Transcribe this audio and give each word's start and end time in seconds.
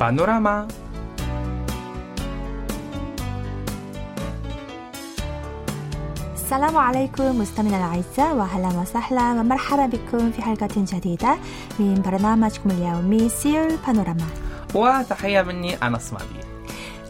بانوراما 0.00 0.68
السلام 6.34 6.76
عليكم 6.76 7.38
مستمعينا 7.40 7.76
الأعزاء 7.76 8.36
وأهلا 8.36 8.80
وسهلا 8.80 9.32
ومرحبا 9.32 9.86
بكم 9.86 10.30
في 10.30 10.42
حلقة 10.42 10.68
جديدة 10.76 11.36
من 11.78 12.02
برنامجكم 12.02 12.70
اليومي 12.70 13.28
سير 13.28 13.68
بانوراما 13.86 14.26
وتحية 14.74 15.42
مني 15.42 15.74
أنس 15.74 16.12
مالي 16.12 16.59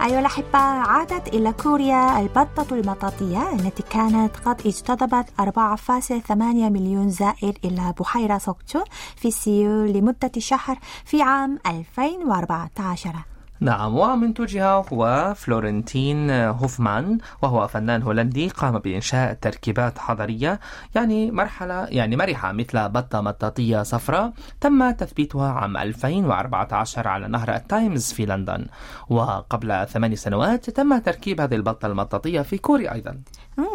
أيها 0.04 0.20
الأحبة 0.20 0.58
عادت 0.58 1.28
إلى 1.28 1.52
كوريا 1.52 2.20
البطة 2.20 2.74
المطاطية 2.74 3.52
التي 3.52 3.82
كانت 3.82 4.36
قد 4.36 4.60
اجتذبت 4.66 5.26
4.8 5.40 6.32
مليون 6.46 7.10
زائر 7.10 7.52
إلى 7.64 7.94
بحيرة 8.00 8.38
سوكتو 8.38 8.84
في 9.16 9.30
سيول 9.30 9.92
لمدة 9.92 10.32
شهر 10.38 10.78
في 11.04 11.22
عام 11.22 11.58
2014 11.66 13.14
نعم 13.62 13.96
ومنتجها 13.96 14.84
هو 14.92 15.34
فلورنتين 15.36 16.30
هوفمان 16.30 17.18
وهو 17.42 17.66
فنان 17.66 18.02
هولندي 18.02 18.48
قام 18.48 18.78
بإنشاء 18.78 19.34
تركيبات 19.34 19.98
حضرية 19.98 20.60
يعني 20.94 21.30
مرحلة 21.30 21.86
يعني 21.88 22.16
مرحة 22.16 22.52
مثل 22.52 22.88
بطة 22.88 23.20
مطاطية 23.20 23.82
صفراء 23.82 24.32
تم 24.60 24.90
تثبيتها 24.90 25.52
عام 25.52 25.76
2014 25.76 27.08
على 27.08 27.28
نهر 27.28 27.54
التايمز 27.54 28.12
في 28.12 28.26
لندن. 28.26 28.66
وقبل 29.08 29.86
ثمان 29.86 30.16
سنوات 30.16 30.70
تم 30.70 30.98
تركيب 30.98 31.40
هذه 31.40 31.54
البطة 31.54 31.86
المطاطية 31.86 32.40
في 32.40 32.58
كوريا 32.58 32.92
أيضا. 32.92 33.20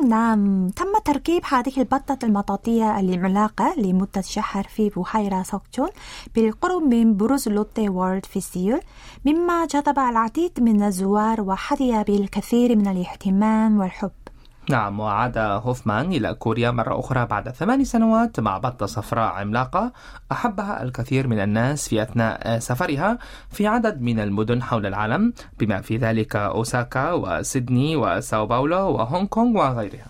نعم. 0.07 0.69
تم 0.69 0.97
تركيب 1.05 1.41
هذه 1.45 1.73
البطة 1.77 2.17
المطاطية 2.23 2.99
العملاقة 2.99 3.73
لمدة 3.77 4.21
شهر 4.21 4.63
في 4.63 4.89
بحيرة 4.89 5.43
سوكتشون 5.43 5.89
بالقرب 6.35 6.81
من 6.81 7.17
برج 7.17 7.49
لوتي 7.49 7.89
وورلد 7.89 8.25
في 8.25 8.41
سيول 8.41 8.79
مما 9.25 9.65
جذب 9.65 9.99
العديد 9.99 10.51
من 10.59 10.83
الزوار 10.83 11.41
وحظي 11.41 12.03
بالكثير 12.03 12.75
من 12.75 12.87
الاهتمام 12.87 13.79
والحب. 13.79 14.24
نعم 14.69 14.99
وعاد 14.99 15.37
هوفمان 15.37 16.11
إلى 16.11 16.33
كوريا 16.33 16.71
مرة 16.71 16.99
أخرى 16.99 17.25
بعد 17.25 17.49
ثمان 17.49 17.83
سنوات 17.83 18.39
مع 18.39 18.57
بطة 18.57 18.85
صفراء 18.85 19.33
عملاقة 19.33 19.93
أحبها 20.31 20.83
الكثير 20.83 21.27
من 21.27 21.39
الناس 21.39 21.87
في 21.89 22.01
أثناء 22.01 22.59
سفرها 22.59 23.17
في 23.51 23.67
عدد 23.67 24.01
من 24.01 24.19
المدن 24.19 24.63
حول 24.63 24.85
العالم 24.85 25.33
بما 25.59 25.81
في 25.81 25.97
ذلك 25.97 26.35
أوساكا 26.35 27.11
وسيدني 27.11 27.95
وساو 27.95 28.45
باولو 28.45 28.91
وهونغ 28.91 29.25
كونغ 29.25 29.59
وغيرها. 29.59 30.05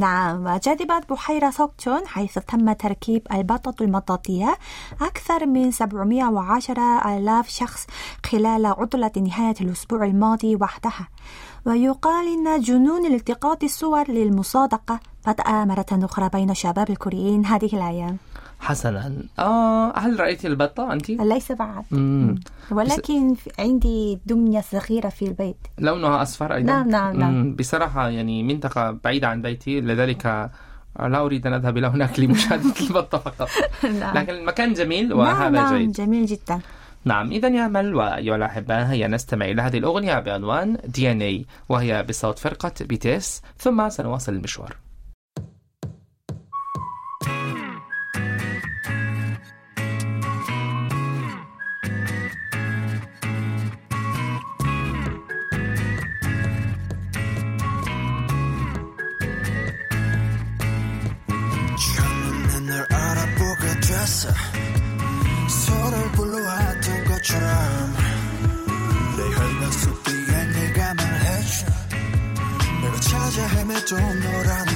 نعم 0.00 0.46
وجذبت 0.46 1.10
بحيرة 1.10 1.50
سوكتشون 1.50 2.06
حيث 2.06 2.38
تم 2.38 2.72
تركيب 2.72 3.22
البطة 3.32 3.82
المطاطية 3.84 4.56
أكثر 5.00 5.46
من 5.46 5.70
710 5.70 7.16
ألاف 7.16 7.48
شخص 7.48 7.86
خلال 8.26 8.66
عطلة 8.66 9.12
نهاية 9.16 9.54
الأسبوع 9.60 10.04
الماضي 10.04 10.56
وحدها. 10.56 11.08
ويقال 11.64 12.26
إن 12.28 12.60
جنون 12.60 13.06
التقاط 13.14 13.64
الصور 13.64 14.10
للمصادقة 14.10 15.00
بدأ 15.26 15.64
مرة 15.64 15.86
أخرى 15.92 16.28
بين 16.28 16.50
الشباب 16.50 16.90
الكوريين 16.90 17.46
هذه 17.46 17.70
الأيام. 17.72 18.16
حسنا. 18.60 19.12
آه 19.38 19.98
هل 19.98 20.20
رأيت 20.20 20.46
البطة 20.46 20.92
أنت؟ 20.92 21.10
ليس 21.10 21.52
بعد. 21.52 21.84
مم. 21.90 22.34
ولكن 22.70 23.34
في- 23.34 23.50
عندي 23.58 24.18
دمية 24.26 24.60
صغيرة 24.60 25.08
في 25.08 25.24
البيت. 25.24 25.56
لونها 25.78 26.22
أصفر 26.22 26.54
أيضا؟ 26.54 26.72
نعم، 26.72 26.88
نعم، 26.88 27.16
نعم. 27.16 27.54
بصراحة 27.56 28.08
يعني 28.08 28.42
منطقة 28.42 28.90
بعيدة 29.04 29.28
عن 29.28 29.42
بيتي 29.42 29.80
لذلك 29.80 30.50
لا 31.00 31.20
أريد 31.24 31.46
أن 31.46 31.52
أذهب 31.54 31.76
إلى 31.78 31.86
هناك 31.86 32.18
لمشاهدة 32.20 32.74
البطة 32.80 33.18
فقط. 33.18 33.48
نعم. 34.00 34.16
لكن 34.18 34.32
المكان 34.32 34.72
جميل 34.72 35.12
وهذا 35.12 35.48
نعم 35.48 35.54
نعم 35.54 35.76
جيد. 35.76 35.92
جميل 35.92 36.26
جدا. 36.26 36.60
نعم 37.04 37.30
إذا 37.32 37.48
يا 37.48 37.66
أمل 37.66 37.94
وأيها 37.94 38.36
الأحباء 38.36 38.86
هيا 38.86 39.08
نستمع 39.08 39.46
إلى 39.46 39.62
هذه 39.62 39.78
الأغنية 39.78 40.18
بعنوان 40.18 40.78
DNA 40.84 41.46
وهي 41.68 42.02
بصوت 42.02 42.38
فرقة 42.38 42.72
BTS 42.80 43.42
ثم 43.58 43.88
سنواصل 43.88 44.32
المشوار. 44.32 44.76
처음 64.12 64.51
좀 73.84 73.98
너랑 74.20 74.71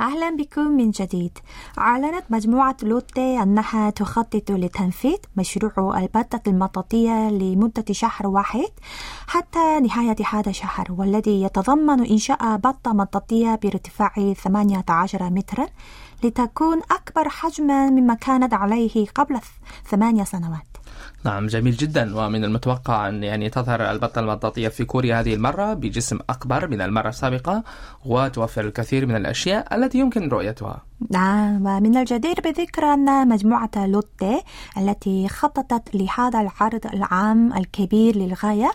أهلا 0.00 0.36
بكم 0.36 0.66
من 0.66 0.90
جديد. 0.90 1.38
أعلنت 1.78 2.24
مجموعة 2.30 2.76
لوتي 2.82 3.42
أنها 3.42 3.90
تخطط 3.90 4.50
لتنفيذ 4.50 5.16
مشروع 5.36 5.98
البطة 5.98 6.40
المطاطية 6.46 7.30
لمدة 7.30 7.84
شهر 7.90 8.26
واحد 8.26 8.68
حتى 9.26 9.80
نهاية 9.80 10.16
هذا 10.30 10.50
الشهر 10.50 10.86
والذي 10.90 11.42
يتضمن 11.42 12.06
إنشاء 12.06 12.56
بطة 12.56 12.92
مطاطية 12.92 13.54
بارتفاع 13.54 14.34
18 14.34 15.30
مترا 15.30 15.66
لتكون 16.24 16.80
أكبر 16.90 17.28
حجما 17.28 17.90
مما 17.90 18.14
كانت 18.14 18.54
عليه 18.54 19.06
قبل 19.06 19.40
ثمانية 19.90 20.24
سنوات. 20.24 20.75
نعم 21.24 21.46
جميل 21.46 21.76
جدا. 21.76 22.16
ومن 22.16 22.44
المتوقع 22.44 23.08
أن 23.08 23.22
يعني 23.22 23.50
تظهر 23.50 23.90
البطة 23.90 24.20
المطاطية 24.20 24.68
في 24.68 24.84
كوريا 24.84 25.20
هذه 25.20 25.34
المرة 25.34 25.74
بجسم 25.74 26.18
أكبر 26.30 26.68
من 26.68 26.80
المرة 26.80 27.08
السابقة 27.08 27.62
وتوفر 28.04 28.64
الكثير 28.64 29.06
من 29.06 29.16
الأشياء 29.16 29.76
التي 29.76 29.98
يمكن 29.98 30.28
رؤيتها. 30.28 30.82
نعم 31.10 31.66
ومن 31.66 31.96
الجدير 31.96 32.34
بذكر 32.44 32.84
أن 32.84 33.28
مجموعة 33.28 33.70
لوتي 33.76 34.42
التي 34.78 35.28
خططت 35.28 35.94
لهذا 35.94 36.40
العرض 36.40 36.86
العام 36.94 37.52
الكبير 37.52 38.16
للغاية 38.16 38.70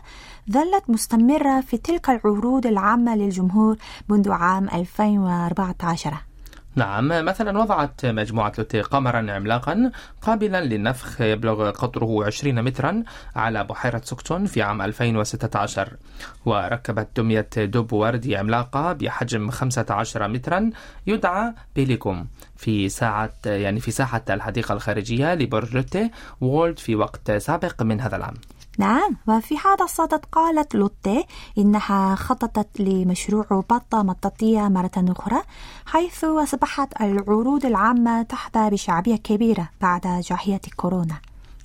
ظلت 0.52 0.90
مستمرة 0.90 1.62
في 1.62 1.78
تلك 1.78 2.10
العروض 2.10 2.68
العامة 2.68 3.16
للجمهور 3.16 3.78
منذ 4.10 4.32
عام 4.32 4.68
2014 4.74 6.31
نعم 6.76 7.26
مثلا 7.26 7.60
وضعت 7.60 8.06
مجموعة 8.06 8.54
لوتي 8.58 8.82
قمرا 8.82 9.32
عملاقا 9.32 9.92
قابلا 10.22 10.62
للنفخ 10.62 11.22
يبلغ 11.22 11.70
قطره 11.70 12.26
20 12.26 12.62
مترا 12.62 13.04
على 13.36 13.64
بحيرة 13.64 14.02
سكتون 14.04 14.46
في 14.46 14.62
عام 14.62 14.82
2016 14.82 15.98
وركبت 16.46 17.08
دمية 17.16 17.50
دب 17.58 17.94
وردي 17.94 18.38
عملاقة 18.38 18.94
بحجم 18.94 19.50
15 19.50 20.28
مترا 20.28 20.70
يدعى 21.08 21.54
بيليكوم 21.76 22.28
في 22.58 22.90
ساعة 22.90 23.34
يعني 23.46 23.80
في 23.80 23.92
ساحة 23.92 24.24
الحديقة 24.30 24.74
الخارجية 24.74 25.34
لبرج 25.34 25.76
لوتي 25.76 26.12
وورلد 26.42 26.80
في 26.80 26.96
وقت 26.96 27.32
سابق 27.32 27.82
من 27.84 28.02
هذا 28.02 28.16
العام. 28.16 28.34
نعم 28.78 29.18
وفي 29.28 29.56
هذا 29.58 29.86
الصدد 29.86 30.26
قالت 30.32 30.76
لوتي 30.76 31.26
إنها 31.58 32.16
خططت 32.16 32.80
لمشروع 32.80 33.46
بطة 33.70 34.04
مطاطية 34.04 34.62
مرة 34.62 34.92
أخرى 34.98 35.42
حيث 35.86 36.24
أصبحت 36.24 37.02
العروض 37.02 37.66
العامة 37.66 38.24
تحظى 38.24 38.70
بشعبية 38.70 39.16
كبيرة 39.16 39.70
بعد 39.82 40.02
جائحة 40.02 40.60
كورونا. 40.76 41.16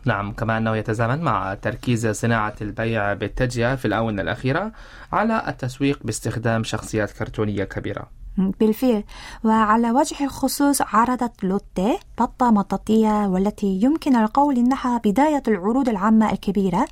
نعم 0.04 0.32
كما 0.32 0.58
أنه 0.58 0.76
يتزامن 0.76 1.22
مع 1.22 1.54
تركيز 1.54 2.06
صناعة 2.06 2.54
البيع 2.60 3.12
بالتجزئة 3.12 3.74
في 3.74 3.84
الآونة 3.84 4.22
الأخيرة 4.22 4.72
على 5.12 5.42
التسويق 5.48 5.98
باستخدام 6.04 6.64
شخصيات 6.64 7.10
كرتونية 7.10 7.64
كبيرة. 7.64 8.08
بالفعل. 8.36 9.04
وعلى 9.44 9.90
وجه 9.90 10.24
الخصوص 10.24 10.82
عرضت 10.82 11.44
لوتي 11.44 11.98
بطة 12.20 12.50
مطاطية 12.50 13.26
والتي 13.26 13.80
يمكن 13.82 14.16
القول 14.16 14.56
إنها 14.56 14.98
بداية 15.04 15.42
العروض 15.48 15.88
العامة 15.88 16.32
الكبيرة. 16.32 16.86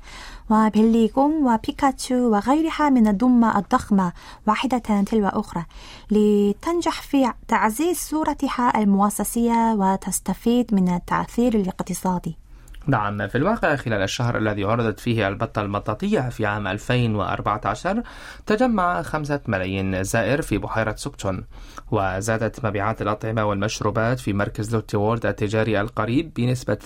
وبيليغوم 0.49 1.47
وبيكاتشو 1.47 2.15
وغيرها 2.15 2.89
من 2.89 3.07
الدمى 3.07 3.53
الضخمة 3.55 4.11
واحدة 4.47 4.77
تلو 4.77 5.27
أخرى. 5.27 5.65
لتنجح 6.11 7.01
في 7.01 7.33
تعزيز 7.47 7.97
صورتها 7.97 8.81
المؤسسية 8.81 9.73
وتستفيد 9.73 10.73
من 10.73 10.89
التأثير 10.89 11.55
الاقتصادي. 11.55 12.44
نعم 12.87 13.27
في 13.27 13.37
الواقع 13.37 13.75
خلال 13.75 14.01
الشهر 14.01 14.37
الذي 14.37 14.63
عرضت 14.63 14.99
فيه 14.99 15.27
البطة 15.27 15.61
المطاطية 15.61 16.29
في 16.29 16.45
عام 16.45 16.67
2014 16.67 18.03
تجمع 18.45 19.01
خمسة 19.01 19.41
ملايين 19.47 20.03
زائر 20.03 20.41
في 20.41 20.57
بحيرة 20.57 20.95
سكتون 20.95 21.45
وزادت 21.91 22.65
مبيعات 22.65 23.01
الأطعمة 23.01 23.45
والمشروبات 23.45 24.19
في 24.19 24.33
مركز 24.33 24.75
لوتي 24.75 24.97
وورد 24.97 25.25
التجاري 25.25 25.81
القريب 25.81 26.33
بنسبة 26.33 26.77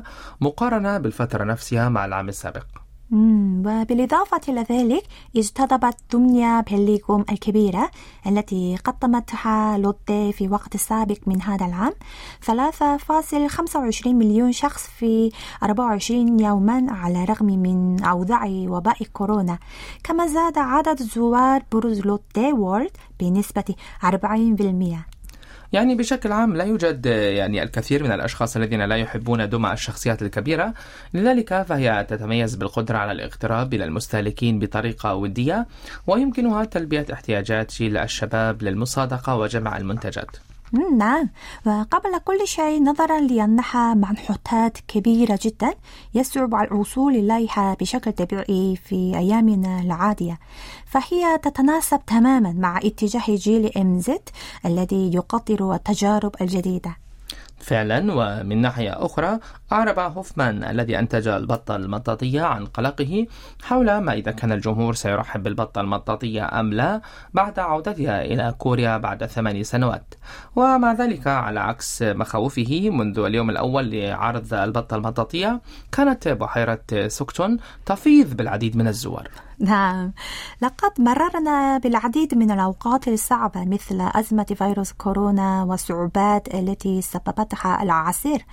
30% 0.00 0.02
مقارنة 0.40 0.98
بالفترة 0.98 1.44
نفسها 1.44 1.88
مع 1.88 2.04
العام 2.04 2.28
السابق. 2.28 2.89
وبالإضافة 3.12 4.40
إلى 4.48 4.66
ذلك 4.70 5.02
اجتذبت 5.36 5.96
دمية 6.12 6.60
بليغوم 6.60 7.24
الكبيرة 7.30 7.90
التي 8.26 8.76
قدمتها 8.84 9.78
لوتي 9.78 10.32
في 10.32 10.48
وقت 10.48 10.76
سابق 10.76 11.18
من 11.26 11.42
هذا 11.42 11.66
العام 11.66 11.92
3.25 12.46 14.06
مليون 14.06 14.52
شخص 14.52 14.86
في 14.86 15.30
24 15.62 16.40
يوما 16.40 16.86
على 16.90 17.22
الرغم 17.22 17.46
من 17.46 18.02
أوضاع 18.02 18.46
وباء 18.46 19.04
كورونا 19.12 19.58
كما 20.04 20.26
زاد 20.26 20.58
عدد 20.58 21.02
زوار 21.02 21.62
برج 21.72 22.06
لوتي 22.06 22.52
وورلد 22.52 22.96
بنسبة 23.20 23.74
40% 24.04 25.19
يعني 25.72 25.94
بشكل 25.94 26.32
عام 26.32 26.56
لا 26.56 26.64
يوجد 26.64 27.06
يعني 27.06 27.62
الكثير 27.62 28.04
من 28.04 28.12
الأشخاص 28.12 28.56
الذين 28.56 28.82
لا 28.82 28.96
يحبون 28.96 29.48
دمى 29.48 29.72
الشخصيات 29.72 30.22
الكبيرة. 30.22 30.74
لذلك 31.14 31.62
فهي 31.62 32.06
تتميز 32.08 32.54
بالقدرة 32.54 32.98
على 32.98 33.12
الاقتراب 33.12 33.74
إلى 33.74 33.84
المستهلكين 33.84 34.58
بطريقة 34.58 35.14
ودية 35.14 35.66
ويمكنها 36.06 36.64
تلبية 36.64 37.06
احتياجات 37.12 37.72
جيل 37.72 37.96
الشباب 37.96 38.62
للمصادقة 38.62 39.36
وجمع 39.36 39.76
المنتجات. 39.76 40.49
نعم. 40.72 41.28
وقبل 41.66 42.18
كل 42.18 42.46
شيء 42.46 42.82
نظرا 42.82 43.20
لأنها 43.20 43.94
منحوتات 43.94 44.78
كبيرة 44.88 45.38
جدا 45.42 45.74
يصعب 46.14 46.54
الوصول 46.54 47.14
إليها 47.14 47.76
بشكل 47.80 48.12
طبيعي 48.12 48.76
في 48.84 49.12
أيامنا 49.16 49.80
العادية. 49.80 50.38
فهي 50.86 51.38
تتناسب 51.38 52.00
تماما 52.06 52.52
مع 52.52 52.78
اتجاه 52.78 53.24
جيل 53.28 54.00
زد 54.00 54.28
الذي 54.66 55.14
يقدر 55.14 55.74
التجارب 55.74 56.34
الجديدة. 56.40 56.96
فعلا 57.60 58.12
ومن 58.12 58.60
ناحية 58.60 59.04
أخرى 59.06 59.38
أعرب 59.72 59.98
هوفمان 59.98 60.64
الذي 60.64 60.98
أنتج 60.98 61.28
البطة 61.28 61.76
المطاطية 61.76 62.42
عن 62.42 62.66
قلقه 62.66 63.26
حول 63.62 63.98
ما 63.98 64.12
إذا 64.12 64.32
كان 64.32 64.52
الجمهور 64.52 64.94
سيرحب 64.94 65.42
بالبطة 65.42 65.80
المطاطية 65.80 66.60
أم 66.60 66.72
لا 66.72 67.00
بعد 67.34 67.58
عودتها 67.58 68.24
إلى 68.24 68.54
كوريا 68.58 68.96
بعد 68.96 69.26
ثمان 69.26 69.62
سنوات. 69.62 70.14
ومع 70.56 70.92
ذلك 70.92 71.26
على 71.26 71.60
عكس 71.60 72.02
مخاوفه 72.02 72.90
منذ 72.90 73.18
اليوم 73.18 73.50
الأول 73.50 73.90
لعرض 73.90 74.54
البطة 74.54 74.96
المطاطية 74.96 75.60
كانت 75.92 76.28
بحيرة 76.28 76.82
سوكتون 77.06 77.56
تفيض 77.86 78.36
بالعديد 78.36 78.76
من 78.76 78.88
الزوار. 78.88 79.28
نعم. 79.70 80.12
لقد 80.62 81.00
مررنا 81.00 81.78
بالعديد 81.78 82.34
من 82.34 82.50
الأوقات 82.50 83.08
الصعبة 83.08 83.64
مثل 83.64 84.00
أزمة 84.00 84.44
فيروس 84.44 84.92
كورونا 84.92 85.62
والصعوبات 85.62 86.54
التي 86.54 87.02
سببتها 87.02 87.82
العسير 87.82 88.46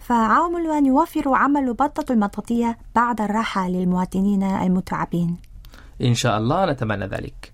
فعامل 0.00 0.70
أن 0.70 0.86
يوفر 0.86 1.34
عمل 1.34 1.74
بطة 1.74 2.12
المطاطية 2.12 2.78
بعد 2.94 3.20
الراحة 3.20 3.68
للمواطنين 3.68 4.42
المتعبين. 4.42 5.36
إن 6.02 6.14
شاء 6.14 6.38
الله 6.38 6.66
نتمنى 6.66 7.06
ذلك. 7.06 7.52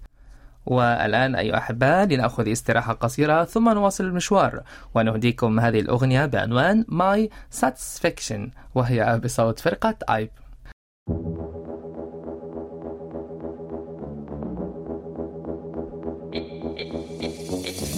والآن 0.66 1.34
أيها 1.34 1.50
الأحباء 1.50 2.06
لنأخذ 2.06 2.52
استراحة 2.52 2.92
قصيرة 2.92 3.44
ثم 3.44 3.68
نواصل 3.68 4.04
المشوار. 4.04 4.62
ونهديكم 4.94 5.60
هذه 5.60 5.80
الأغنية 5.80 6.26
بعنوان 6.26 6.84
My 6.90 7.28
Satisfaction 7.60 8.50
وهي 8.74 9.20
بصوت 9.24 9.58
فرقة 9.58 9.96
آيب 10.10 10.30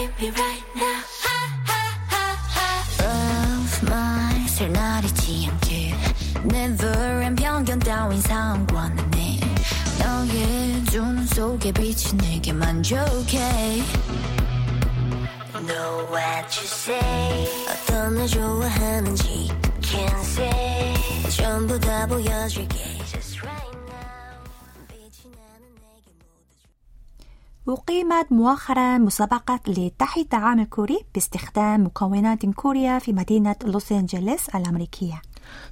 with 0.00 0.12
me 0.20 0.30
right 0.30 0.64
now 0.74 1.02
Love 3.00 3.82
my 3.82 4.46
설날이지 4.48 5.48
않게 5.50 5.94
Never 6.44 7.22
and 7.22 7.42
편견 7.42 7.78
따윈 7.80 8.20
상관은 8.20 9.14
해 9.14 9.40
너의 9.98 10.84
두 10.90 11.02
눈 11.02 11.26
속에 11.26 11.72
빛이 11.72 12.16
내게 12.18 12.52
만족해 12.52 13.38
Know 15.66 16.06
what 16.12 16.60
you 16.60 16.64
say 16.64 17.48
어떤 17.68 18.14
날 18.14 18.28
좋아하는지 18.28 19.50
Can't 19.80 20.20
say 20.20 20.94
전부 21.30 21.78
다 21.80 22.06
보여줄게 22.06 22.78
أقيمت 27.69 28.31
مؤخرا 28.31 28.97
مسابقة 28.97 29.59
لطهي 29.67 30.23
الطعام 30.23 30.59
الكوري 30.59 30.99
باستخدام 31.13 31.83
مكونات 31.85 32.45
كورية 32.45 32.99
في 32.99 33.13
مدينة 33.13 33.55
لوس 33.65 33.91
أنجلوس 33.91 34.49
الأمريكية. 34.55 35.21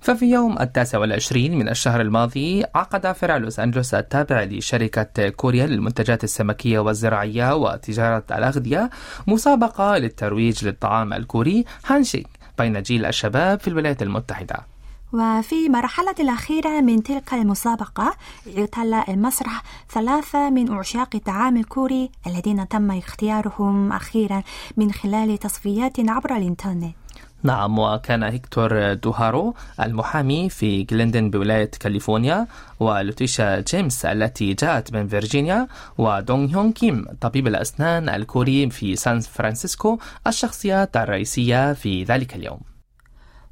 ففي 0.02 0.26
يوم 0.26 0.60
التاسع 0.60 0.98
والعشرين 0.98 1.58
من 1.60 1.70
الشهر 1.70 2.02
الماضي 2.02 2.64
عقد 2.76 3.12
فرع 3.12 3.38
لوس 3.38 3.60
أنجلوس 3.60 3.94
التابع 3.94 4.44
لشركة 4.44 5.30
كوريا 5.30 5.66
للمنتجات 5.66 6.24
السمكية 6.24 6.80
والزراعية 6.80 7.56
وتجارة 7.56 8.24
الأغذية 8.32 8.90
مسابقة 9.28 9.98
للترويج 9.98 10.66
للطعام 10.66 11.14
الكوري 11.14 11.66
한식 11.86 12.28
بين 12.58 12.82
جيل 12.82 13.06
الشباب 13.06 13.60
في 13.60 13.68
الولايات 13.68 14.02
المتحدة. 14.02 14.79
وفي 15.14 15.66
المرحلة 15.66 16.16
الأخيرة 16.20 16.82
من 16.82 17.04
تلك 17.04 17.34
المسابقة 17.34 18.14
اعتلى 18.58 18.94
المسرح 18.94 19.64
ثلاثة 19.92 20.50
من 20.50 20.72
عشاق 20.72 21.16
الطعام 21.16 21.58
الكوري 21.58 22.10
الذين 22.28 22.68
تم 22.68 22.92
اختيارهم 22.92 23.92
أخيرا 23.94 24.44
من 24.78 24.92
خلال 24.92 25.38
تصفيات 25.38 26.00
عبر 26.00 26.36
الإنترنت. 26.36 26.96
نعم 27.44 27.80
وكان 27.80 28.24
هيكتور 28.24 28.94
دوهارو 28.94 29.54
المحامي 29.80 30.50
في 30.50 30.84
جليندل 30.84 31.30
بولاية 31.30 31.72
كاليفورنيا 31.80 32.48
ولوتيشا 32.80 33.60
جيمس 33.60 34.06
التي 34.06 34.54
جاءت 34.54 34.94
من 34.94 35.08
فيرجينيا 35.08 35.68
ودونغ 35.98 36.50
هيون 36.50 36.72
كيم 36.72 37.06
طبيب 37.22 37.48
الأسنان 37.48 38.10
الكوري 38.10 38.70
في 38.70 38.96
سان 38.96 39.20
فرانسيسكو 39.20 40.00
الشخصيات 40.28 40.98
الرئيسية 40.98 41.74
في 41.74 42.04
ذلك 42.04 42.36
اليوم. 42.36 42.69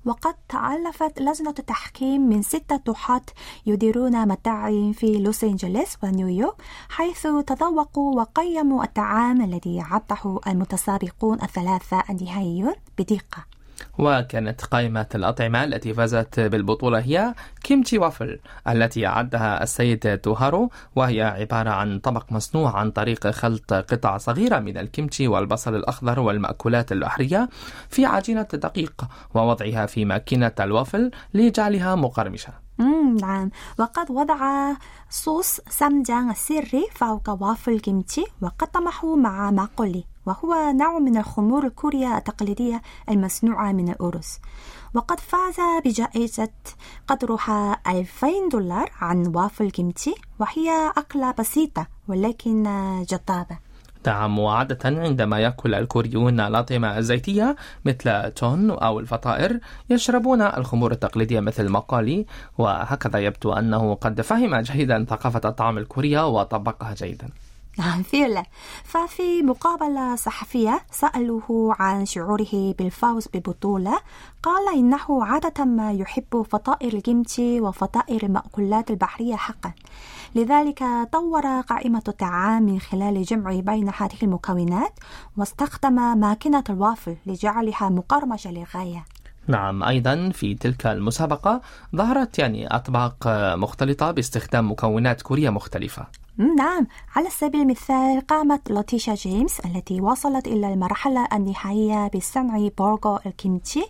وقد 0.05 0.35
تألفت 0.49 1.21
لجنة 1.21 1.53
التحكيم 1.59 2.29
من 2.29 2.41
ستة 2.41 2.77
طهاة 2.77 3.21
يديرون 3.65 4.27
متاعب 4.27 4.91
في 4.91 5.19
لوس 5.19 5.43
أنجلوس 5.43 5.97
ونيويورك 6.03 6.55
حيث 6.89 7.27
تذوقوا 7.47 8.15
وقيموا 8.15 8.83
الطعام 8.83 9.41
الذي 9.41 9.81
عده 9.81 10.39
المتسابقون 10.47 11.41
الثلاثة 11.41 12.03
النهائيون 12.09 12.73
بدقة. 12.97 13.56
وكانت 13.97 14.65
قائمة 14.65 15.07
الأطعمة 15.15 15.63
التي 15.63 15.93
فازت 15.93 16.39
بالبطولة 16.39 16.99
هي 16.99 17.33
كيمتشي 17.63 17.97
وافل 17.97 18.39
التي 18.67 19.07
أعدها 19.07 19.63
السيد 19.63 20.17
توهارو 20.17 20.69
وهي 20.95 21.21
عبارة 21.21 21.69
عن 21.69 21.99
طبق 21.99 22.31
مصنوع 22.31 22.77
عن 22.77 22.91
طريق 22.91 23.27
خلط 23.27 23.73
قطع 23.73 24.17
صغيرة 24.17 24.59
من 24.59 24.77
الكيمتشي 24.77 25.27
والبصل 25.27 25.75
الأخضر 25.75 26.19
والمأكولات 26.19 26.91
البحرية 26.91 27.49
في 27.89 28.05
عجينة 28.05 28.47
دقيق 28.53 29.01
ووضعها 29.33 29.85
في 29.85 30.05
ماكينة 30.05 30.51
الوافل 30.59 31.11
لجعلها 31.33 31.95
مقرمشة. 31.95 32.53
نعم. 33.21 33.51
وقد 33.79 34.11
وضع 34.11 34.73
صوص 35.09 35.59
سمجان 35.69 36.29
السري 36.29 36.85
فوق 36.95 37.29
وافل 37.41 37.79
كيمتشي 37.79 38.23
وقطمه 38.41 39.15
مع 39.15 39.51
ماقولي. 39.51 40.03
وهو 40.27 40.71
نوع 40.71 40.99
من 40.99 41.17
الخمور 41.17 41.65
الكورية 41.65 42.17
التقليدية 42.17 42.81
المصنوعة 43.09 43.71
من 43.71 43.89
الأرز. 43.89 44.39
وقد 44.93 45.19
فاز 45.19 45.55
بجائزة 45.85 46.49
قدرها 47.07 47.79
2000 47.87 48.49
دولار 48.51 48.91
عن 49.01 49.27
وافل 49.35 49.71
كيمتشي 49.71 50.15
وهي 50.39 50.91
أكلة 50.97 51.31
بسيطة 51.31 51.87
ولكن 52.07 52.63
جذابة. 53.09 53.57
نعم 54.07 54.39
وعادة 54.39 54.79
عندما 54.83 55.39
يأكل 55.39 55.75
الكوريون 55.75 56.39
الأطعمة 56.39 56.97
الزيتية 56.97 57.55
مثل 57.85 58.31
تون 58.31 58.71
أو 58.71 58.99
الفطائر 58.99 59.59
يشربون 59.89 60.41
الخمور 60.41 60.91
التقليدية 60.91 61.39
مثل 61.39 61.69
مقالي 61.69 62.25
وهكذا 62.57 63.19
يبدو 63.19 63.53
أنه 63.53 63.93
قد 63.93 64.21
فهم 64.21 64.55
جيدا 64.55 65.05
ثقافة 65.09 65.41
الطعام 65.49 65.77
الكورية 65.77 66.27
وطبقها 66.27 66.93
جيدا. 66.93 67.29
نعم 67.77 68.03
فعلا. 68.03 68.43
ففي 68.83 69.43
مقابلة 69.43 70.15
صحفية 70.15 70.81
سألوه 70.91 71.75
عن 71.79 72.05
شعوره 72.05 72.75
بالفوز 72.79 73.27
بالبطولة 73.27 73.99
قال 74.43 74.75
إنه 74.75 75.23
عادة 75.25 75.65
ما 75.65 75.91
يحب 75.91 76.41
فطائر 76.51 76.93
الكيمتشي 76.93 77.61
وفطائر 77.61 78.23
المأكولات 78.23 78.91
البحرية 78.91 79.35
حقا. 79.35 79.71
لذلك 80.35 80.83
طور 81.11 81.61
قائمة 81.61 82.03
الطعام 82.07 82.63
من 82.63 82.79
خلال 82.79 83.23
جمع 83.23 83.59
بين 83.59 83.89
هذه 83.89 84.17
المكونات 84.23 84.99
واستخدم 85.37 86.19
ماكينة 86.19 86.63
الوافل 86.69 87.15
لجعلها 87.25 87.89
مقرمشة 87.89 88.51
للغاية. 88.51 89.05
نعم 89.47 89.83
أيضا 89.83 90.29
في 90.29 90.55
تلك 90.55 90.87
المسابقة 90.87 91.61
ظهرت 91.95 92.39
يعني 92.39 92.67
أطباق 92.67 93.15
مختلطة 93.55 94.11
باستخدام 94.11 94.71
مكونات 94.71 95.21
كورية 95.21 95.49
مختلفة. 95.49 96.07
نعم 96.37 96.87
على 97.15 97.29
سبيل 97.29 97.61
المثال 97.61 98.27
قامت 98.27 98.71
لوتيشا 98.71 99.13
جيمس 99.13 99.59
التي 99.59 100.01
وصلت 100.01 100.47
إلى 100.47 100.73
المرحلة 100.73 101.27
النهائية 101.33 102.11
بصنع 102.15 102.67
برغر 102.77 103.19
الكيمتشي 103.25 103.85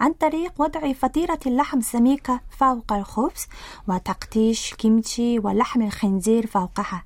عن 0.00 0.12
طريق 0.12 0.52
وضع 0.58 0.92
فطيرة 0.92 1.38
اللحم 1.46 1.80
سميكة 1.80 2.40
فوق 2.58 2.92
الخبز 2.92 3.46
وتقطيش 3.88 4.74
كيمتشي 4.74 5.38
ولحم 5.38 5.82
الخنزير 5.82 6.46
فوقها. 6.46 7.02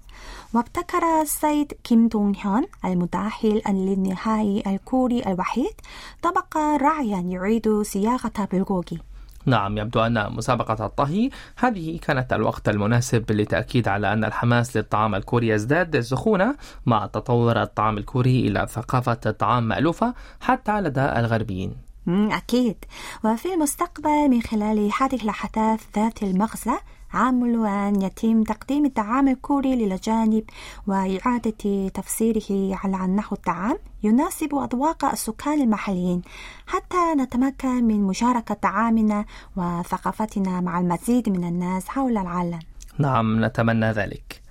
وابتكر 0.55 1.21
السيد 1.23 1.73
كيم 1.85 2.09
دونغ 2.09 2.35
هيون 2.41 2.65
المتأهل 2.85 3.63
للنهائي 3.69 4.63
الكوري 4.67 5.23
الوحيد 5.27 5.75
طبقا 6.23 6.77
رائعا 6.77 7.21
يعيد 7.21 7.83
صياغة 7.83 8.49
بلغوغي. 8.53 8.99
نعم 9.47 9.79
يبدو 9.79 10.01
أن 10.01 10.33
مسابقة 10.33 10.87
الطهي 10.87 11.31
هذه 11.57 11.99
كانت 11.99 12.33
الوقت 12.33 12.69
المناسب 12.69 13.33
للتأكيد 13.33 13.89
على 13.89 14.13
أن 14.13 14.25
الحماس 14.25 14.77
للطعام 14.77 15.15
الكوري 15.15 15.49
يزداد. 15.49 16.01
سخونة 16.01 16.57
مع 16.87 17.07
تطور 17.07 17.63
الطعام 17.63 17.99
الكوري 17.99 18.49
إلى 18.49 18.67
ثقافة 18.71 19.21
الطعام 19.27 19.69
مألوفة 19.69 20.15
حتى 20.41 20.81
لدى 20.81 21.01
الغربيين. 21.01 21.77
أكيد. 22.09 22.85
وفي 23.25 23.55
المستقبل 23.55 24.29
من 24.29 24.43
خلال 24.43 24.91
هذه 25.01 25.23
الأحداث 25.23 25.81
ذات 25.97 26.23
المغزى 26.23 26.79
عامل 27.13 27.67
أن 27.67 28.03
يتم 28.03 28.43
تقديم 28.43 28.85
الطعام 28.85 29.29
الكوري 29.29 29.77
للأجانب 29.77 30.45
وإعادة 30.87 31.89
تفسيره 31.89 32.77
على 32.85 33.05
أنه 33.05 33.25
الطعام 33.33 33.79
يناسب 34.03 34.55
أذواق 34.55 35.05
السكان 35.05 35.61
المحليين. 35.61 36.23
حتى 36.67 37.15
نتمكن 37.19 37.85
من 37.85 38.03
مشاركة 38.03 38.55
طعامنا 38.55 39.25
وثقافتنا 39.57 40.61
مع 40.61 40.81
المزيد 40.81 41.29
من 41.29 41.45
الناس 41.45 41.89
حول 41.89 42.19
العالم. 42.19 42.59
نعم 42.99 43.45
نتمنى 43.45 43.91
ذلك. 43.91 44.43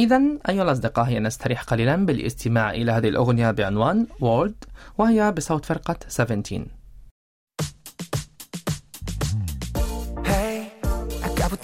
إذا 0.00 0.22
أيها 0.48 0.62
الأصدقاء 0.62 1.04
هي 1.04 1.20
نستريح 1.20 1.62
قليلا 1.62 2.06
بالاستماع 2.06 2.70
إلى 2.70 2.92
هذه 2.92 3.08
الأغنية 3.08 3.50
بعنوان 3.50 4.06
وورد 4.20 4.64
وهي 4.98 5.32
بصوت 5.32 5.64
فرقة 5.64 5.96
17 6.08 6.66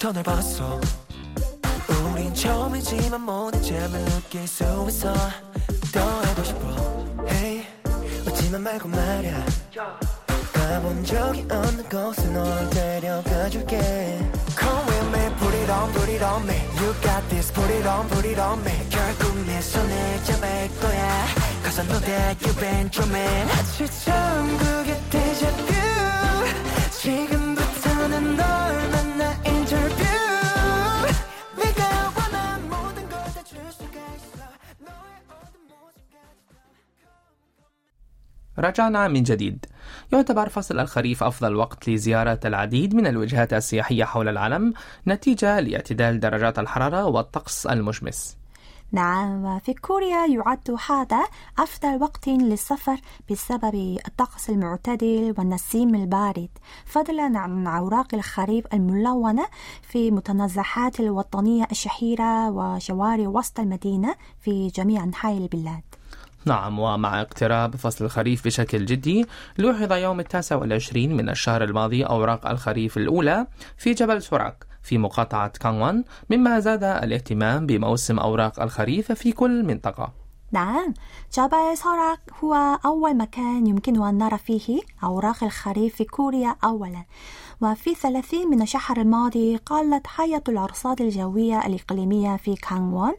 널 0.09 0.23
봤어. 0.23 0.81
우린 2.11 2.33
처음이지만 2.33 3.21
모든 3.21 3.61
점을 3.61 4.03
느낄 4.05 4.47
수 4.47 4.63
있어. 4.89 5.13
더 5.93 6.21
해보고 6.23 6.43
싶어. 6.43 7.05
Hey, 7.29 7.67
웃지만 8.25 8.63
말고 8.63 8.89
말야. 8.89 9.45
가본 10.53 11.05
적이 11.05 11.45
없는 11.51 11.87
곳에 11.87 12.27
널 12.29 12.69
데려가 12.71 13.47
줄게. 13.49 13.77
Come 14.57 14.85
with 14.87 15.07
me, 15.13 15.35
put 15.37 15.55
it 15.55 15.71
on, 15.71 15.91
put 15.93 16.09
it 16.09 16.23
on 16.23 16.43
me. 16.43 16.55
You 16.81 16.93
got 17.03 17.29
this, 17.29 17.53
put 17.53 17.71
it 17.71 17.87
on, 17.87 18.07
put 18.09 18.27
it 18.27 18.41
on 18.41 18.59
me. 18.61 18.73
결국 18.89 19.37
내 19.45 19.61
손을 19.61 20.23
잡을 20.23 20.69
거야. 20.81 21.25
Cause 21.63 21.79
I 21.79 21.87
know 21.87 21.99
that 22.01 22.43
you've 22.43 22.59
been 22.59 22.89
dreaming. 22.89 23.47
마치처럼 23.47 24.57
그게 24.57 24.99
deja 25.11 25.51
vu. 25.55 25.81
지금 26.91 27.40
رجعنا 38.61 39.07
من 39.07 39.23
جديد. 39.23 39.65
يعتبر 40.13 40.49
فصل 40.49 40.79
الخريف 40.79 41.23
أفضل 41.23 41.55
وقت 41.55 41.89
لزيارة 41.89 42.39
العديد 42.45 42.95
من 42.95 43.07
الوجهات 43.07 43.53
السياحية 43.53 44.03
حول 44.03 44.27
العالم 44.27 44.73
نتيجة 45.07 45.59
لاعتدال 45.59 46.19
درجات 46.19 46.59
الحرارة 46.59 47.05
والطقس 47.05 47.65
المشمس. 47.65 48.41
نعم 48.93 49.45
وفي 49.45 49.73
كوريا 49.73 50.25
يعد 50.25 50.77
هذا 50.89 51.23
أفضل 51.59 52.01
وقت 52.01 52.27
للسفر 52.27 52.97
بسبب 53.31 53.99
الطقس 54.07 54.49
المعتدل 54.49 55.35
والنسيم 55.37 55.95
البارد. 55.95 56.49
فضلا 56.85 57.39
عن 57.39 57.67
أوراق 57.67 58.15
الخريف 58.15 58.65
الملونة 58.73 59.45
في 59.81 60.11
متنزهات 60.11 60.99
الوطنية 60.99 61.67
الشهيرة 61.71 62.49
وشوارع 62.51 63.27
وسط 63.27 63.59
المدينة 63.59 64.15
في 64.39 64.67
جميع 64.67 65.03
أنحاء 65.03 65.37
البلاد. 65.37 65.83
نعم 66.45 66.79
ومع 66.79 67.21
اقتراب 67.21 67.75
فصل 67.75 68.05
الخريف 68.05 68.45
بشكل 68.45 68.85
جدي 68.85 69.25
لوحظ 69.57 69.93
يوم 69.93 70.19
التاسع 70.19 70.55
والعشرين 70.55 71.17
من 71.17 71.29
الشهر 71.29 71.63
الماضي 71.63 72.03
أوراق 72.03 72.47
الخريف 72.47 72.97
الأولى 72.97 73.47
في 73.77 73.93
جبل 73.93 74.21
سوراك 74.21 74.65
في 74.83 74.97
مقاطعة 74.97 75.47
كانوان 75.47 76.03
مما 76.29 76.59
زاد 76.59 76.83
الاهتمام 76.83 77.65
بموسم 77.65 78.19
أوراق 78.19 78.61
الخريف 78.61 79.11
في 79.11 79.31
كل 79.31 79.63
منطقة. 79.65 80.13
نعم 80.51 80.93
جبل 81.37 81.77
سوراك 81.77 82.19
هو 82.43 82.79
أول 82.85 83.17
مكان 83.17 83.67
يمكن 83.67 84.03
أن 84.03 84.17
نرى 84.17 84.37
فيه 84.37 84.79
أوراق 85.03 85.43
الخريف 85.43 85.95
في 85.95 86.03
كوريا 86.03 86.55
أولا. 86.63 87.05
وفي 87.61 87.95
30 87.95 88.49
من 88.49 88.61
الشهر 88.61 88.97
الماضي 88.97 89.55
قالت 89.55 90.07
هيئة 90.15 90.43
الأرصاد 90.49 91.01
الجوية 91.01 91.65
الإقليمية 91.65 92.37
في 92.37 92.55
كانوان 92.55 93.13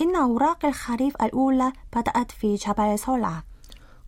إن 0.00 0.16
أوراق 0.16 0.66
الخريف 0.66 1.22
الأولى 1.22 1.72
بدأت 1.96 2.30
في 2.30 2.54
جبل 2.54 2.98
سوراك 2.98 3.44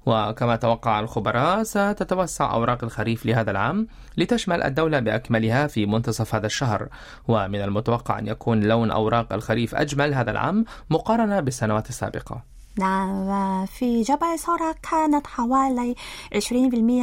وكما 0.07 0.57
توقع 0.57 1.01
الخبراء 1.01 1.63
ستتوسع 1.63 2.53
أوراق 2.53 2.85
الخريف 2.85 3.27
لهذا 3.27 3.51
العام 3.51 3.87
لتشمل 4.17 4.63
الدولة 4.63 5.01
بأكملها 5.01 5.67
في 5.67 5.87
منتصف 5.87 6.35
هذا 6.35 6.47
الشهر. 6.47 6.89
ومن 7.29 7.61
المتوقع 7.61 8.19
أن 8.19 8.27
يكون 8.27 8.61
لون 8.61 8.91
أوراق 8.91 9.33
الخريف 9.33 9.75
أجمل 9.75 10.15
هذا 10.15 10.31
العام 10.31 10.65
مقارنة 10.91 11.41
بالسنوات 11.41 11.89
السابقة. 11.89 12.43
نعم 12.79 13.11
وفي 13.11 14.03
جبل 14.03 14.39
سوراك 14.39 14.79
كانت 14.91 15.27
حوالي 15.27 15.95
20% 16.35 16.53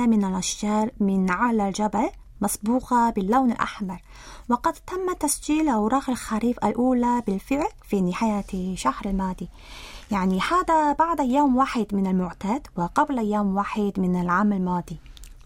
من 0.07 0.25
الأشجار 0.25 0.91
من 0.99 1.31
على 1.31 1.67
الجبل 1.67 2.09
مصبوغة 2.41 3.09
باللون 3.09 3.51
الأحمر. 3.51 4.01
وقد 4.49 4.73
تم 4.73 5.13
تسجيل 5.19 5.69
أوراق 5.69 6.09
الخريف 6.09 6.65
الأولى 6.65 7.23
بالفعل 7.27 7.67
في 7.83 8.01
نهاية 8.01 8.45
الشهر 8.53 9.05
الماضي. 9.05 9.49
يعني 10.11 10.39
هذا 10.39 10.93
بعد 10.93 11.19
يوم 11.19 11.57
واحد 11.57 11.85
من 11.93 12.07
المعتاد 12.07 12.67
وقبل 12.75 13.17
يوم 13.17 13.55
واحد 13.55 13.91
من 13.97 14.21
العام 14.21 14.53
الماضي. 14.53 14.97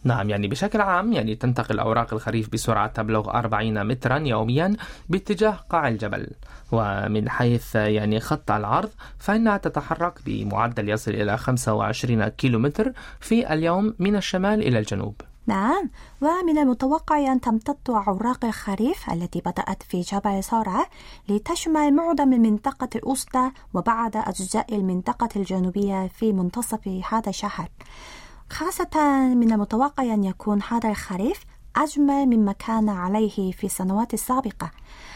نعم 0.04 0.30
يعني 0.30 0.48
بشكل 0.48 0.82
عام 0.82 1.14
يعني 1.14 1.36
تنتقل 1.36 1.80
أوراق 1.80 2.14
الخريف 2.14 2.50
بسرعة 2.54 2.88
تبلغ 2.88 3.30
40 3.30 3.88
مترا 3.88 4.18
يوميا 4.18 4.76
باتجاه 5.10 5.60
قاع 5.70 5.88
الجبل. 5.88 6.28
ومن 6.72 7.30
حيث 7.30 7.76
يعني 7.76 8.20
خط 8.20 8.52
العرض 8.52 8.90
فإنها 9.20 9.58
تتحرك 9.58 10.20
بمعدل 10.26 10.90
يصل 10.90 11.12
إلى 11.12 11.38
25 11.38 12.28
كيلومتر 12.28 12.94
في 13.20 13.54
اليوم 13.54 13.96
من 14.00 14.16
الشمال 14.16 14.62
إلى 14.62 14.80
الجنوب. 14.80 15.22
نعم. 15.48 15.90
ومن 16.22 16.58
المتوقع 16.58 17.32
أن 17.32 17.42
تمتد 17.42 17.90
أوراق 17.90 18.46
الخريف 18.46 19.10
التي 19.14 19.40
بدأت 19.40 19.84
في 19.84 20.02
جبل 20.02 20.44
سارة 20.44 20.88
لتشمل 21.30 21.94
معظم 21.96 22.34
المنطقة 22.34 22.90
الوسطى 22.96 23.52
وبعض 23.74 24.12
أجزاء 24.18 24.76
المنطقة 24.76 25.30
الجنوبية 25.36 26.08
في 26.08 26.34
منتصف 26.34 26.88
هذا 26.88 27.30
الشهر. 27.30 27.70
خاصة 28.50 29.00
من 29.36 29.52
المتوقع 29.52 30.04
أن 30.04 30.24
يكون 30.24 30.62
هذا 30.70 30.90
الخريف 30.90 31.46
أجمل 31.76 32.26
مما 32.26 32.52
كان 32.52 32.90
عليه 32.90 33.52
في 33.52 33.64
السنوات 33.64 34.14
السابقة 34.14 34.72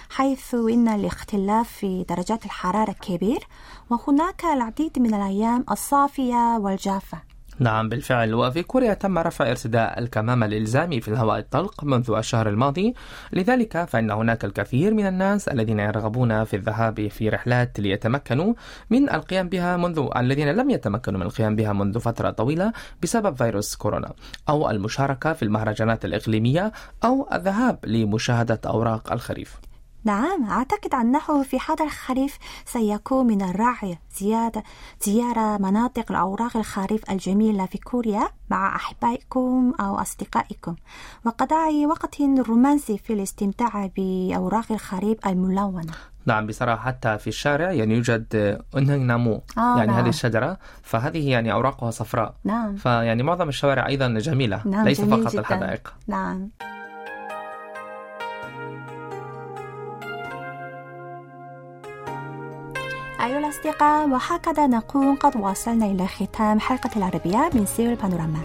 حيث 0.10 0.56
إن 0.56 0.88
الاختلاف 0.88 1.70
في 1.70 2.06
درجات 2.10 2.46
الحرارة 2.46 2.92
كبير 2.92 3.48
وهناك 3.90 4.46
العديد 4.46 5.00
من 5.00 5.14
الأيام 5.14 5.66
الصافية 5.72 6.58
والجافة. 6.58 7.29
نعم 7.60 7.90
بالفعل. 7.90 8.34
وفي 8.34 8.64
كوريا 8.64 8.94
تم 8.94 9.18
رفع 9.18 9.50
ارتداء 9.50 10.00
الكمامة 10.00 10.46
الإلزامي 10.46 11.02
في 11.02 11.08
الهواء 11.08 11.40
الطلق 11.40 11.84
منذ 11.84 12.12
الشهر 12.12 12.50
الماضي. 12.50 12.94
لذلك 13.34 13.84
فإن 13.84 14.12
هناك 14.12 14.46
الكثير 14.46 14.94
من 14.94 15.08
الناس 15.08 15.48
الذين 15.48 15.80
يرغبون 15.80 16.44
في 16.44 16.56
الذهاب 16.56 17.08
في 17.08 17.30
رحلات 17.30 17.80
ليتمكنوا 17.80 18.54
من 18.90 19.10
القيام 19.10 19.50
بها 19.50 19.78
منذ 19.78 20.10
الذين 20.18 20.52
لم 20.52 20.70
يتمكنوا 20.70 21.20
من 21.20 21.26
القيام 21.26 21.56
بها 21.56 21.74
منذ 21.74 22.00
فترة 22.00 22.30
طويلة 22.30 22.74
بسبب 23.04 23.36
فيروس 23.36 23.76
كورونا 23.76 24.14
أو 24.50 24.70
المشاركة 24.70 25.34
في 25.34 25.44
المهرجانات 25.44 26.06
الإقليمية 26.06 26.72
أو 27.06 27.30
الذهاب 27.34 27.80
لمشاهدة 27.86 28.60
أوراق 28.66 29.12
الخريف. 29.14 29.69
نعم 30.04 30.46
أعتقد 30.50 30.94
أنه 30.96 31.44
في 31.44 31.58
هذا 31.70 31.86
الخريف 31.86 32.38
سيكون 32.66 33.28
من 33.28 33.42
الراعي 33.42 33.98
زيادة 34.20 34.64
زيارة 35.02 35.58
مناطق 35.58 36.12
الأوراق 36.12 36.58
الخريف 36.58 37.12
الجميلة 37.12 37.66
في 37.66 37.78
كوريا 37.78 38.30
مع 38.50 38.76
أحبائكم 38.76 39.74
أو 39.80 39.96
أصدقائكم. 39.96 40.76
وقضاء 41.26 41.86
وقت 41.86 42.22
رومانسي 42.22 42.98
في 42.98 43.14
الاستمتاع 43.14 43.90
بأوراق 43.98 44.72
الخريف 44.72 45.28
الملونة. 45.28 45.92
نعم 46.26 46.48
بصراحة 46.48 46.86
حتى 46.86 47.18
في 47.18 47.28
الشارع 47.28 47.72
يعني 47.72 47.96
يوجد 47.96 48.58
أنهن 48.78 49.00
نامو 49.08 49.42
آه، 49.58 49.78
يعني 49.78 49.92
نعم. 49.92 50.00
هذه 50.00 50.10
الشجرة 50.10 50.58
فهذه 50.84 51.30
يعني 51.30 51.52
أوراقها 51.54 51.92
صفراء. 51.92 52.36
نعم. 52.44 52.76
فيعني 52.76 53.24
معظم 53.24 53.50
الشوارع 53.50 53.88
أيضا 53.88 54.08
جميلة 54.08 54.62
نعم 54.66 54.86
ليس 54.86 55.02
جميل 55.02 55.22
فقط 55.24 55.32
جداً. 55.32 55.40
الحدائق. 55.40 55.94
نعم. 56.08 56.50
أيها 63.21 63.39
الأصدقاء 63.39 64.09
وهكذا 64.09 64.67
نكون 64.67 65.17
قد 65.17 65.37
وصلنا 65.37 65.87
إلى 65.87 66.07
ختام 66.07 66.61
حلقة 66.61 66.91
العربية 66.97 67.51
من 67.55 67.67
سيول 67.67 67.95
بانوراما 67.95 68.41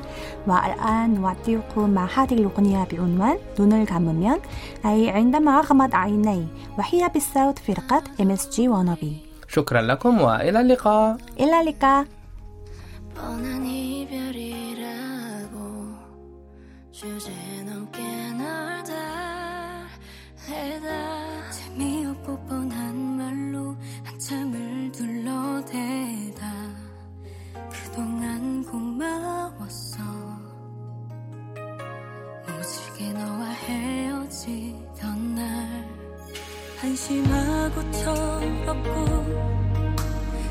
والآن 0.48 1.14
نودعكم 1.14 1.90
مع 1.90 2.06
هذه 2.16 2.34
الأغنية 2.34 2.84
بعنوان 2.92 3.38
눈을 3.60 3.86
감으면 3.86 4.40
أي 4.86 5.10
عندما 5.10 5.60
أغمض 5.60 5.96
عيني 5.96 6.48
وهي 6.78 7.10
بصوت 7.16 7.60
فرقة 7.60 8.04
MSG 8.20 8.56
wannabe 8.70 9.14
شكرا 9.48 9.82
لكم 9.82 10.22
وإلى 10.22 10.62
اللقاء 10.62 11.18
إلى 11.40 11.60
اللقاء 11.60 12.06
뻔한 13.16 13.66
이별이라고 13.66 15.56
주제 16.92 17.32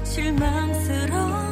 실망스러운 0.04 1.42